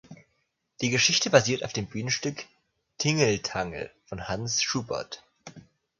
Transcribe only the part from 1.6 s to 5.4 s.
auf dem Bühnenstück „Tingeltangel“ von Hans Schubert.